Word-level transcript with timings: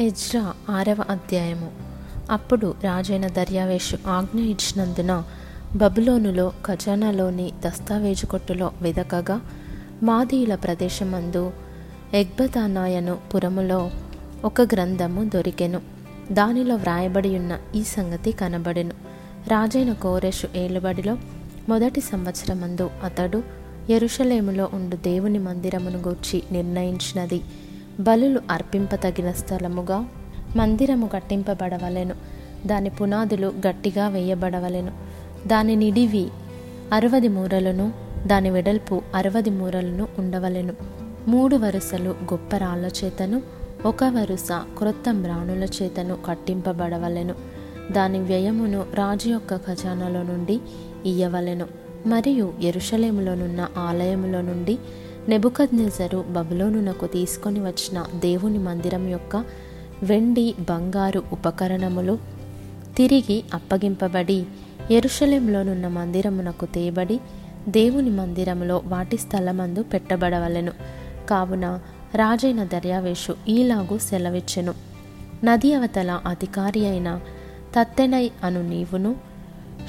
Ezra 0.00 0.54
ఆరవ 0.70 1.04
అధ్యాయము. 1.10 1.70
అప్పుడు 2.30 2.74
రాజైన 2.84 3.26
దర్యావేషు 3.26 3.98
ఆజ్ఞ 4.06 4.40
ఇచ్చినందున 4.40 5.24
బబులోనులో 5.76 6.52
ఖజానాలోని 6.66 7.52
దస్తావేజు 7.66 8.26
కొట్టులో 8.26 8.72
వెదకగా 8.82 9.40
మాదీయుల 10.02 10.54
ప్రదేశమందు 10.54 11.52
ఎగ్బతానాయను 12.14 13.18
పురములో 13.34 13.90
ఒక 14.44 14.62
గ్రంథము 14.62 15.24
దొరికెను. 15.24 15.80
దానిలో 16.32 16.74
వ్రాయబడి 16.74 17.38
ఉన్న 17.38 17.58
ఈ 17.74 17.82
సంగతి 17.82 18.32
కనబడెను. 18.32 18.92
రాజైన 19.48 19.92
కోరెషు 19.92 20.48
ఏలుబడిలో 20.56 21.16
మొదటి 21.68 22.00
సంవత్సరమందు 22.00 22.90
అతడు 23.04 23.42
ఎరుషలేములో 23.90 24.70
ఉండు 24.74 24.96
దేవుని 24.96 25.38
మందిరమును 25.38 25.98
గూర్చి 25.98 26.42
నిర్ణయించినది. 26.52 27.40
బలులు 28.00 28.40
అర్పింపతగిన 28.50 29.32
స్థలముగా 29.32 30.04
మందిరము 30.56 31.06
కట్టింపబడవలెను. 31.06 32.14
దాని 32.66 32.90
పునాదులు 32.90 33.52
గట్టిగా 33.66 34.08
వేయబడవలెను. 34.08 34.92
దాని 35.46 35.76
నిడివి 35.76 36.28
అరవది 36.92 37.28
మూరలను 37.28 37.92
దాని 38.26 38.50
వెడల్పు 38.50 39.02
అరవది 39.14 39.50
మూరలను 39.50 40.08
ఉండవలెను. 40.18 40.74
మూడు 41.28 41.56
వరుసలు 41.56 42.10
గొప్ప 42.10 42.56
రాళ్ళ 42.56 42.90
చేతను 43.04 43.42
ఒక 43.86 44.04
వరుస 44.04 44.48
క్రొత్త 44.52 45.14
మ్రాణుల 45.14 45.64
చేతను 45.82 46.16
కట్టింపబడవలెను. 46.26 47.34
దాని 47.92 48.18
వ్యయమును 48.18 48.86
రాజు 48.94 49.28
యొక్క 49.28 49.56
ఖజానాలో 49.56 50.22
నుండి 50.22 50.60
ఇయ్యవలెను. 51.06 51.66
మరియు 52.06 52.52
ఎరుషలేములోనున్న 52.62 53.68
ఆలయములో 53.78 54.40
నుండి 54.40 54.78
నెబుకద్నెజరు 55.30 56.24
బబులోనునకు 56.28 57.06
తీసుకొని 57.06 57.60
వచ్చిన 57.60 58.04
దేవుని 58.14 58.58
మందిరం 58.58 59.08
యొక్క 59.08 59.36
వెండి 60.02 60.54
బంగారు 60.60 61.22
ఉపకరణములు 61.32 62.18
తిరిగి 62.96 63.44
అప్పగింపబడి 63.54 64.46
ఎరుషలేంలోనున్న 64.90 65.88
మందిరమునకు 65.88 66.66
తేబడి 66.66 67.20
దేవుని 67.68 68.10
మందిరములో 68.10 68.82
వాటి 68.84 69.16
స్థలమందు 69.16 69.82
పెట్టబడవలెను. 69.82 70.72
కావున 71.30 71.80
రాజైన 72.14 72.64
దర్యావేషు 72.64 73.34
ఈలాగు 73.48 73.98
సెలవిచ్చెను. 73.98 74.74
నది 75.44 75.74
అవతల 75.74 76.20
అధికారి 76.26 76.86
అయిన 76.86 77.20
తత్తెనై 77.78 78.30
అను 78.44 78.68
నీవును 78.68 79.16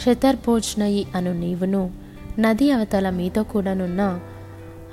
శతర్భోజ్నయి 0.06 1.08
అను 1.16 1.34
నీవును 1.39 1.92
నది 2.39 2.72
అవతల 2.72 3.09
మీతో 3.09 3.44
కూడానున్న 3.44 4.19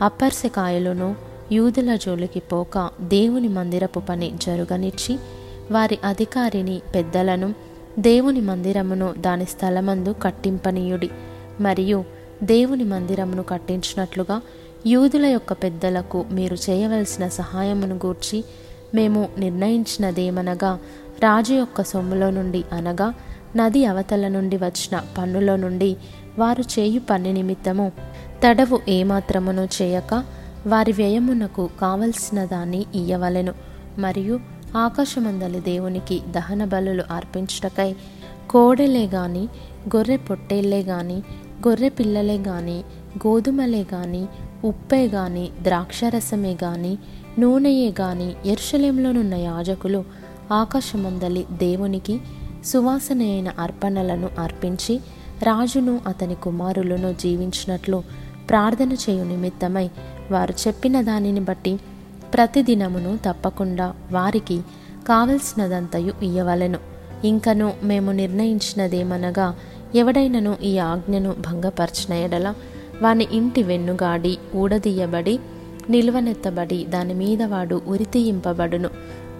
అప్పర్సకాయలను 0.02 1.14
యూదుల 1.52 1.96
జోలికి 1.96 2.40
పోక 2.40 2.90
దేవుని 3.00 3.48
మందిరపు 3.48 4.00
పని 4.00 4.32
జరుగనిచ్చి 4.42 5.18
వారి 5.70 5.98
అధికారిని 6.04 6.80
పెద్దలను 6.94 7.54
దేవుని 7.98 8.40
మందిరమును 8.40 9.14
దాని 9.18 9.44
స్థలమందు 9.44 10.14
కట్టింపనీయుడి. 10.22 11.10
మరియు 11.60 12.04
దేవుని 12.42 12.84
మందిరమును 12.84 13.42
కట్టించినట్లుగా 13.42 14.40
యూదుల 14.86 15.26
యొక్క 15.26 15.52
పెద్దలకు 15.52 16.24
మీరు 16.30 16.54
చేయవలసిన 16.54 17.28
సహాయమును 17.28 17.94
గూర్చి 17.94 18.44
మేము 18.94 19.28
నిర్ణయించినదేమనగా 19.38 20.78
రాజు 21.22 21.54
యొక్క 21.54 21.82
సొమ్ములో 21.82 22.30
నుండి 22.30 22.64
అనగా 22.72 23.14
నది 23.56 23.86
అవతల 23.86 24.28
నుండి 24.28 24.56
వచ్చిన 24.56 25.02
పన్నులో 25.18 25.56
నుండి 25.56 25.96
వారు 26.38 26.64
చేయు 26.78 27.00
పని 27.10 27.32
నిమిత్తము. 27.32 27.92
తడవు 28.46 28.80
ఏమాత్రమును 28.88 29.68
చేయక 29.82 30.24
వారి 30.66 30.92
వ్యయమునకు 30.92 31.70
కావలసిన 31.80 32.44
దాన్ని 32.44 32.86
ఇయ్యవలెను. 32.94 33.52
మరియు 33.98 34.40
ఆకాశమందలి 34.76 35.60
దేవునికి 35.60 36.20
దహన 36.30 36.64
బలులు 36.64 37.04
అర్పించుటకై 37.10 37.96
కోడెలే 38.50 39.06
గాని 39.06 39.48
గొర్రె 39.96 40.16
పొట్టేళ్ళే 40.16 40.82
గాని 40.82 41.16
గొర్రె 41.68 41.88
పిల్లలే 41.88 42.38
గాని 42.38 42.78
గోధుమలే 43.26 43.86
గాని 43.94 44.26
ఉప్పే 44.64 45.06
గాని 45.08 45.48
ద్రాక్షరసమే 45.62 46.56
గాని 46.64 46.98
నూనెయే 47.38 47.94
గాని 48.00 48.32
ఎర్షలేంలోనున్న 48.46 49.34
యాజకులు 49.34 50.04
ఆకాశమందలి 50.52 51.44
దేవునికి 51.52 52.20
సువాసన 52.64 53.20
అయిన 53.20 53.48
అర్పణలను 53.58 54.28
అర్పించి 54.38 55.00
రాజును 55.42 56.00
అతని 56.06 56.34
కుమారులను 56.34 57.12
జీవించినట్లు 57.12 58.02
ప్రార్థన 58.50 58.92
చేయు 58.92 59.24
నిమిత్తమై 59.24 59.90
వారు 60.30 60.54
చెప్పిన 60.66 61.02
దానిని 61.02 61.40
బట్టి 61.40 61.80
ప్రతిదినమును 62.34 63.18
తప్పకుండా 63.26 63.94
వారికి 64.12 64.60
కావలసినదంతయు 65.08 66.12
ఇయ్యవలెను. 66.22 66.78
ఇంకను 67.24 67.72
మేము 67.82 68.12
నిర్ణయించినదేమనగా 68.12 69.54
ఎవడైనను 69.94 70.56
ఈ 70.62 70.78
ఆజ్ఞను 70.78 71.34
భంగపరచిన 71.38 72.12
ఎడల 72.12 72.54
వాని 73.02 73.28
ఇంటి 73.32 73.62
వెన్నుగాడి 73.62 74.38
ఊడదీయబడి 74.56 75.38
నిలువనెత్తబడి 75.90 76.84
దాని 76.84 77.14
మీద 77.14 77.42
వాడు 77.42 77.82
ఉరితీయింపబడును. 77.86 78.90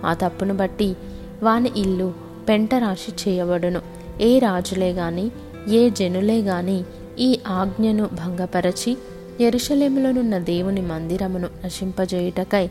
ఆ 0.06 0.14
తప్పును 0.14 0.56
బట్టి 0.56 0.96
వాని 1.42 1.70
ఇల్లు 1.76 2.12
పెంటరాశి 2.48 3.30
చేయబడును. 3.30 3.80
ఏ 4.20 4.38
రాజులే 4.38 4.92
గాని 4.92 5.30
ఏ 5.68 5.90
జనులే 5.90 6.42
గాని 6.42 6.84
ఈ 7.18 7.40
ఆజ్ఞను 7.48 8.04
భంగపరచి 8.04 8.98
ఎరుషలేములోనున్న 9.40 10.38
దేవుని 10.38 10.80
మందిరమును 10.80 11.48
నశింపజేయుటకై 11.64 12.66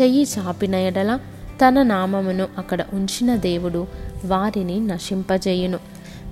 చెయ్యి 0.00 0.26
చాపిన 0.38 0.74
ఎడల 0.74 1.18
తన 1.60 1.82
నామమును 1.82 2.48
అక్కడ 2.58 2.84
ఉంచిన 2.92 3.36
దేవుడు 3.36 3.86
వారిని 4.24 4.80
నశింపజేయును. 4.80 5.78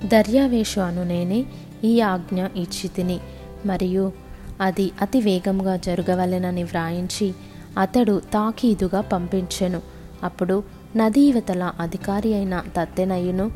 దర్యావేషు 0.04 0.80
అను 0.80 1.02
నేనే 1.02 1.46
ఈ 1.84 2.00
ఆజ్ఞ 2.00 2.44
ఇచ్చితిని. 2.56 3.20
మరియు 3.66 4.12
అది 4.60 4.90
అతి 5.00 5.20
వేగంగా 5.20 5.76
జరగవలెనని 5.76 6.62
వ్రాయించి 6.62 7.34
అతడు 7.78 8.22
తాకీదుగా 8.34 9.00
పంపించెను. 9.00 9.82
అప్పుడు 10.22 10.62
నదీ 10.96 11.20
ఇవతల 11.20 11.72
అధికారి 11.80 12.34
అయిన 12.34 12.62
తత్తెనయ్యును 12.76 13.50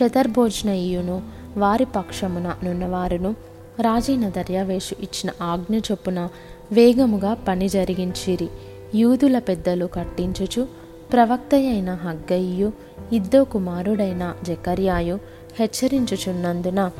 శతర్భోజనయ్యును 0.00 1.37
వారి 1.56 1.84
పక్షమున 1.84 2.54
నున్నవారును 2.64 3.36
రాజైన 3.80 4.28
దర్యావేషు 4.28 4.94
ఇచ్చిన 5.00 5.30
ఆజ్ఞ 5.42 5.78
చొప్పున 5.78 6.28
వేగముగా 6.72 7.36
పని 7.48 7.68
జరిగించిరి. 7.68 8.48
యూదుల 8.94 9.38
పెద్దలు 9.38 9.86
కట్టించుచు 9.86 10.68
ప్రవక్త 11.12 11.54
అయిన 11.54 11.94
హగ్గయ్యు 11.94 12.72
ఇద్దో 13.12 13.44
కుమారుడైన 13.44 14.34
జకర్యాయు 14.42 15.18
హెచ్చరించుచున్నందున 15.60 16.90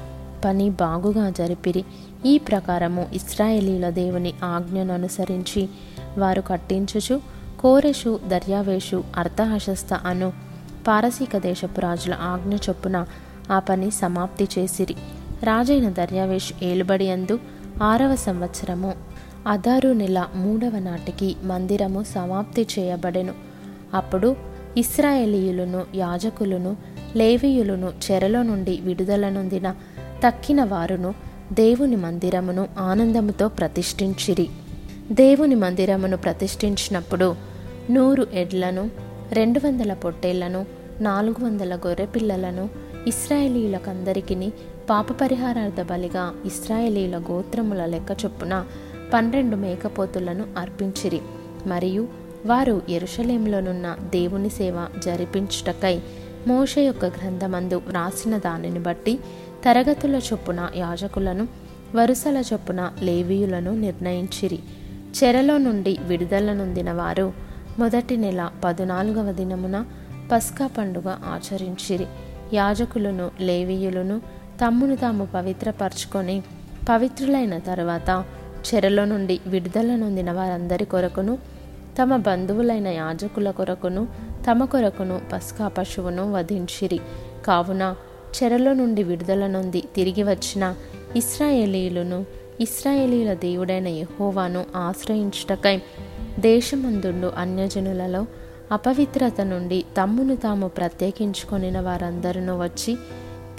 పని 0.44 0.70
బాగుగా 0.70 1.30
జరిపిరి. 1.30 1.84
ఈ 2.26 2.38
ప్రకారము 2.38 3.06
ఇస్రాయేలీల 3.12 3.91
దేవుని 3.91 4.34
ఆజ్ఞను 4.44 4.94
అనుసరించి 4.94 5.69
వారు 6.19 6.41
కట్టించుచు 6.41 7.20
కోరెషు 7.60 8.20
దర్యావేషు 8.28 9.04
అర్థహశస్త 9.16 9.94
అను 9.94 10.32
పారసీక 10.88 11.36
దేశపు 11.36 11.80
రాజుల 11.80 12.15
ఆజ్ఞ 12.15 12.54
చొప్పున 12.54 13.06
ఆ 13.50 13.59
పని 13.59 13.91
సమాప్తి 13.91 14.48
చేసిరి. 14.59 14.94
రాజైన 15.44 15.91
దర్యావేష్ 15.91 16.53
ఏలుబడి 16.62 17.10
అందు 17.10 17.38
ఆరవ 17.82 18.14
సంవత్సరము 18.14 18.94
అదారు 19.47 19.88
నెల 19.88 20.26
మూడవ 20.34 20.78
నాటికి 20.78 21.36
మందిరము 21.44 22.03
సమాప్తి 22.03 22.66
చేయబడెను. 22.78 23.32
అప్పుడు 23.94 24.36
ఇస్రాయేలీయులను 24.76 25.84
యాజకులను 25.94 26.76
లేవీయులను 27.16 27.92
చెరలో 28.10 28.42
నుండి 28.42 28.81
విడుదల 28.81 29.28
నొందిన 29.28 29.75
తక్కిన 30.26 30.65
వారును 30.65 31.15
దేవుని 31.53 31.97
మందిరమును 31.97 32.69
ఆనందముతో 32.78 33.48
ప్రతిష్ఠించిరి. 33.48 34.48
దేవుని 35.12 35.54
మందిరమును 35.54 36.16
ప్రతిష్ఠించినప్పుడు 36.16 37.36
నూరు 37.91 38.26
ఎడ్లను 38.32 38.91
రెండు 39.32 39.60
వందల 39.66 39.94
పొట్టేళ్ళను 39.94 40.66
నాలుగు 41.00 41.45
వందల 41.45 41.77
గొర్రె 41.77 42.06
ఇస్రాయేలీలకందరికీ 43.06 44.53
పాప 44.91 45.12
పరిహారార్థ 45.12 45.83
బలిగా 45.83 46.34
ఇస్రాయేలీల 46.45 47.18
గోత్రముల 47.18 47.84
లెక్క 47.84 48.24
చొప్పున 48.24 48.66
పన్నెండు 49.15 49.56
మేకపోతులను 49.56 50.47
అర్పించిరి. 50.59 51.21
మరియు 51.66 52.09
వారు 52.47 52.83
ఎరుషలేంలోనున్న 52.89 53.97
దేవుని 54.10 54.50
సేవ 54.50 54.86
జరిపించుటకై 55.04 56.00
మోష 56.47 56.78
యొక్క 56.78 57.04
గ్రంథమందు 57.04 57.74
వ్రాసిన 57.74 58.39
దానిని 58.39 58.78
బట్టి 58.78 59.18
తరగతుల 59.65 60.16
చొప్పున 60.16 60.71
యాజకులను 60.77 61.48
వరుసల 61.95 62.42
చొప్పున 62.53 62.92
లేవీయులను 63.03 63.77
నిర్ణయించిరి. 63.77 64.59
చెరలో 65.24 65.59
నుండి 65.59 65.97
విడుదల 66.00 66.53
నొందిన 66.53 66.92
వారు 66.92 67.33
మొదటి 67.78 68.16
నెల 68.16 68.50
పదునాలుగవ 68.65 69.33
దినమున 69.33 69.84
పస్కా 70.33 70.66
పండుగ 70.66 71.09
ఆచరించిరి. 71.09 72.06
యాజకులను 72.54 73.30
లేవీయులను 73.41 74.18
తమ్మును 74.66 74.97
తాము 74.97 75.28
పవిత్రపరచుకొని 75.34 76.42
పవిత్రులైన 76.89 77.59
తర్వాత 77.59 78.24
చెరలో 78.74 79.04
నుండి 79.04 79.41
విడుదల 79.47 79.97
నొందిన 79.97 80.33
వారందరి 80.33 80.84
కొరకును 80.84 81.39
తమ 82.03 82.16
బంధువులైన 82.16 82.89
యాజకుల 82.89 83.50
కొరకును 83.50 84.09
తమ 84.50 84.65
కొరకును 84.65 85.21
పస్కా 85.33 85.68
పశువును 85.68 86.33
వధించిరి. 86.33 87.00
కావున 87.47 87.95
చెరలో 88.42 88.72
నుండి 88.72 89.03
విడుదల 89.03 89.47
నొంది 89.47 89.84
తిరిగి 89.97 90.22
వచ్చిన 90.22 90.74
ఇస్రాయేలీలను 91.16 92.27
ఇస్రాయేలీల 92.60 93.34
దేవుడైన 93.34 93.89
యహోవాను 93.89 94.65
ఆశ్రయించుటకై 94.77 95.83
దేశమందుండు 96.39 97.33
అన్యజనులలో 97.39 98.27
అపవిత్రత 98.72 99.41
నుండి 99.41 99.84
తమ్మును 99.97 100.36
తాము 100.36 100.68
ప్రత్యేకించుకొనిన 100.68 101.80
వారందరూ 101.80 102.41
వచ్చి 102.41 102.97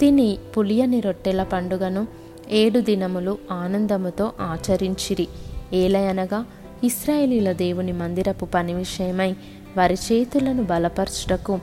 తిని 0.00 0.38
పులియని 0.56 1.00
రొట్టెల 1.00 1.42
పండుగను 1.42 2.06
ఏడు 2.50 2.80
దినములు 2.80 3.38
ఆనందముతో 3.50 4.32
ఆచరించిరి. 4.40 5.28
ఏలయనగా 5.72 6.44
ఇస్రాయేలీల 6.84 7.52
దేవుని 7.52 7.92
మందిరపు 7.92 8.44
పని 8.44 8.74
విషయమై 8.74 9.32
వారి 9.76 9.94
చేతులను 9.94 10.62
బలపరచుటకు 10.62 11.60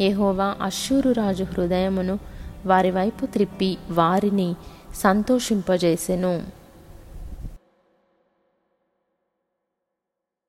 యహోవా 0.00 0.54
అశ్షూరు 0.62 1.12
రాజు 1.12 1.44
హృదయమును 1.44 2.18
వారి 2.66 2.90
వైపు 2.90 3.26
త్రిప్పి 3.26 3.76
వారిని 3.90 4.54
సంతోషింపజేసెను. 4.94 6.57